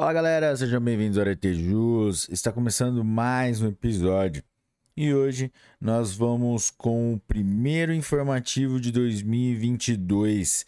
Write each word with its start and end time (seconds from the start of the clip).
Fala 0.00 0.12
galera, 0.12 0.56
sejam 0.56 0.80
bem-vindos 0.80 1.18
ao 1.18 1.22
Aretejus. 1.22 2.28
Está 2.28 2.52
começando 2.52 3.02
mais 3.04 3.60
um 3.60 3.66
episódio 3.66 4.44
e 4.96 5.12
hoje 5.12 5.50
nós 5.80 6.14
vamos 6.14 6.70
com 6.70 7.14
o 7.14 7.18
primeiro 7.18 7.92
informativo 7.92 8.80
de 8.80 8.92
2022, 8.92 10.64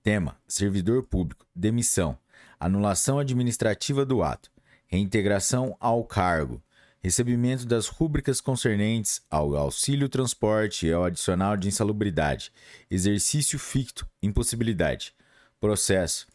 Tema: 0.04 0.38
servidor 0.46 1.04
público, 1.04 1.48
demissão, 1.56 2.20
anulação 2.60 3.20
administrativa 3.20 4.06
do 4.06 4.22
ato 4.22 4.54
reintegração 4.96 5.76
ao 5.80 6.04
cargo, 6.06 6.62
recebimento 7.04 7.66
das 7.66 7.88
rúbricas 7.88 8.40
concernentes 8.42 9.22
ao 9.30 9.56
auxílio 9.56 10.10
transporte 10.10 10.88
e 10.88 10.94
ao 10.94 11.04
adicional 11.04 11.56
de 11.58 11.68
insalubridade, 11.68 12.52
exercício 12.90 13.60
ficto, 13.60 14.08
impossibilidade, 14.24 15.14
processo, 15.60 16.26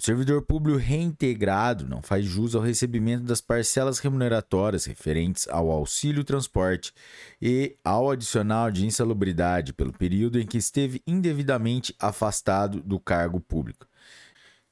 o 0.00 0.04
servidor 0.04 0.42
público 0.42 0.78
reintegrado 0.78 1.84
não 1.84 2.00
faz 2.00 2.24
jus 2.24 2.54
ao 2.54 2.62
recebimento 2.62 3.24
das 3.24 3.40
parcelas 3.40 3.98
remuneratórias 3.98 4.84
referentes 4.84 5.48
ao 5.48 5.72
auxílio 5.72 6.22
transporte 6.22 6.94
e 7.42 7.76
ao 7.82 8.08
adicional 8.08 8.70
de 8.70 8.86
insalubridade 8.86 9.72
pelo 9.72 9.92
período 9.92 10.38
em 10.38 10.46
que 10.46 10.56
esteve 10.56 11.02
indevidamente 11.04 11.96
afastado 11.98 12.80
do 12.80 13.00
cargo 13.00 13.40
público. 13.40 13.88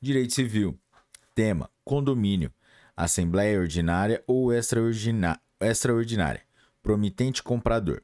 Direito 0.01 0.33
Civil. 0.33 0.79
Tema: 1.35 1.69
Condomínio. 1.85 2.53
Assembleia 2.97 3.59
ordinária 3.59 4.23
ou 4.29 4.53
extraordinária. 4.53 6.43
Promitente 6.81 7.43
comprador. 7.43 8.01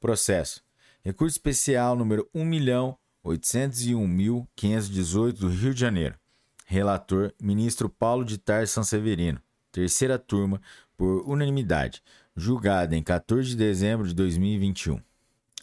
Processo. 0.00 0.62
Recurso 1.02 1.36
especial 1.36 1.96
número 1.96 2.28
1.801.518 2.34 5.32
do 5.34 5.48
Rio 5.48 5.74
de 5.74 5.80
Janeiro. 5.80 6.14
Relator: 6.66 7.32
Ministro 7.40 7.88
Paulo 7.88 8.24
de 8.24 8.36
Tar 8.38 8.66
Sanseverino. 8.66 9.40
Terceira 9.70 10.18
turma, 10.18 10.60
por 10.96 11.22
unanimidade. 11.28 12.02
Julgada 12.34 12.96
em 12.96 13.02
14 13.02 13.50
de 13.50 13.56
dezembro 13.56 14.08
de 14.08 14.14
2021. 14.14 14.98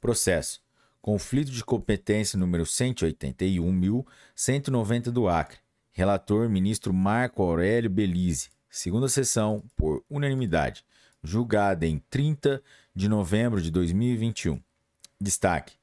Processo: 0.00 0.60
Conflito 1.02 1.50
de 1.50 1.62
competência 1.64 2.38
número 2.38 2.62
181.190 2.62 5.10
do 5.10 5.28
Acre. 5.28 5.58
Relator 5.90 6.48
ministro 6.48 6.94
Marco 6.94 7.42
Aurélio 7.42 7.90
Belize. 7.90 8.50
Segunda 8.70 9.08
sessão, 9.08 9.64
por 9.76 10.04
unanimidade. 10.08 10.84
Julgada 11.20 11.88
em 11.88 11.98
30 12.08 12.62
de 12.94 13.08
novembro 13.08 13.60
de 13.60 13.68
2021. 13.72 14.62
Destaque: 15.20 15.74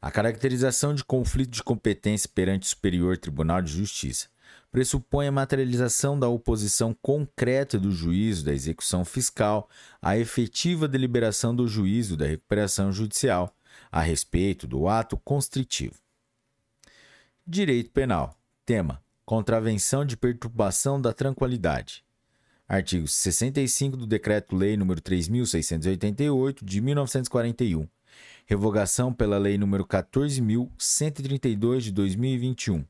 a 0.00 0.08
caracterização 0.08 0.94
de 0.94 1.02
conflito 1.02 1.50
de 1.50 1.64
competência 1.64 2.30
perante 2.32 2.62
o 2.62 2.70
Superior 2.70 3.18
Tribunal 3.18 3.60
de 3.60 3.72
Justiça 3.72 4.28
pressupõe 4.70 5.26
a 5.26 5.32
materialização 5.32 6.16
da 6.16 6.28
oposição 6.28 6.96
concreta 7.02 7.76
do 7.76 7.90
juízo 7.90 8.44
da 8.44 8.52
execução 8.52 9.04
fiscal 9.04 9.68
à 10.00 10.16
efetiva 10.16 10.86
deliberação 10.86 11.52
do 11.52 11.66
juízo 11.66 12.16
da 12.16 12.24
recuperação 12.24 12.92
judicial 12.92 13.52
a 13.90 14.00
respeito 14.00 14.66
do 14.66 14.88
ato 14.88 15.16
constritivo. 15.16 15.94
Direito 17.46 17.90
Penal. 17.90 18.38
Tema: 18.64 19.02
Contravenção 19.24 20.04
de 20.04 20.16
perturbação 20.16 21.00
da 21.00 21.12
tranquilidade. 21.12 22.04
Artigo 22.68 23.08
65 23.08 23.96
do 23.96 24.06
Decreto-Lei 24.06 24.76
nº 24.76 25.00
3688 25.00 26.64
de 26.64 26.80
1941. 26.80 27.88
Revogação 28.46 29.12
pela 29.12 29.38
Lei 29.38 29.58
nº 29.58 29.84
14132 29.84 31.84
de 31.84 31.90
2021. 31.90 32.84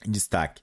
Destaque: 0.04 0.62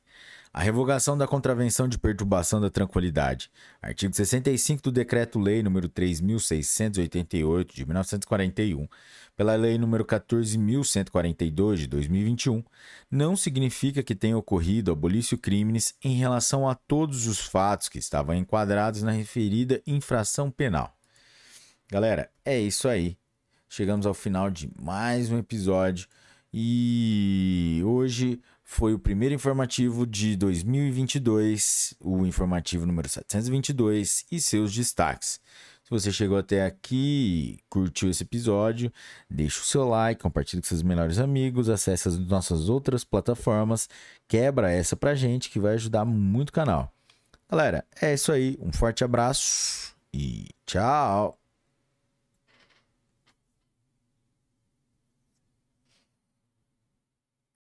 a 0.54 0.62
revogação 0.62 1.18
da 1.18 1.26
contravenção 1.26 1.88
de 1.88 1.98
perturbação 1.98 2.62
da 2.62 2.70
tranquilidade. 2.70 3.50
Artigo 3.82 4.14
65 4.14 4.84
do 4.84 4.92
Decreto-Lei 4.92 5.64
nº 5.64 5.90
3688 5.90 7.76
de 7.76 7.84
1941, 7.84 8.88
pela 9.36 9.56
Lei 9.56 9.80
nº 9.80 10.06
14142 10.06 11.80
de 11.80 11.88
2021, 11.88 12.64
não 13.10 13.36
significa 13.36 14.04
que 14.04 14.14
tenha 14.14 14.38
ocorrido 14.38 14.92
abolício 14.92 15.40
crimes 15.40 15.96
em 16.04 16.14
relação 16.14 16.70
a 16.70 16.76
todos 16.76 17.26
os 17.26 17.40
fatos 17.40 17.90
que 17.90 17.98
estavam 17.98 18.36
enquadrados 18.36 19.02
na 19.02 19.12
referida 19.12 19.82
infração 19.88 20.52
penal. 20.52 20.96
Galera, 21.90 22.30
é 22.46 22.60
isso 22.60 22.88
aí. 22.88 23.18
Chegamos 23.68 24.06
ao 24.06 24.14
final 24.14 24.52
de 24.52 24.70
mais 24.80 25.32
um 25.32 25.40
episódio 25.40 26.08
e 26.54 27.82
hoje 27.84 27.94
hoje 28.14 28.40
foi 28.64 28.94
o 28.94 29.00
primeiro 29.00 29.36
informativo 29.36 30.08
de 30.08 30.36
2022, 30.36 31.96
o 32.00 32.26
informativo 32.26 32.86
número 32.86 33.10
722 33.10 34.26
e 34.32 34.40
seus 34.40 34.74
destaques. 34.74 35.40
Se 35.84 35.90
você 35.90 36.12
chegou 36.12 36.38
até 36.38 36.66
aqui 36.66 37.58
e 37.58 37.64
curtiu 37.70 38.10
esse 38.10 38.24
episódio, 38.24 38.92
deixa 39.30 39.60
o 39.60 39.66
seu 39.66 39.88
like, 39.88 40.22
compartilhe 40.22 40.62
com 40.62 40.68
seus 40.68 40.82
melhores 40.82 41.20
amigos, 41.20 41.68
acesse 41.68 42.08
as 42.08 42.18
nossas 42.18 42.70
outras 42.70 43.04
plataformas, 43.04 43.90
quebra 44.28 44.72
essa 44.72 44.96
pra 44.96 45.14
gente 45.14 45.50
que 45.50 45.60
vai 45.60 45.74
ajudar 45.74 46.06
muito 46.06 46.50
o 46.50 46.54
canal. 46.54 46.92
Galera, 47.50 47.86
é 48.02 48.14
isso 48.14 48.32
aí, 48.32 48.58
um 48.62 48.72
forte 48.72 49.04
abraço 49.04 49.94
e 50.14 50.48
tchau! 50.66 51.43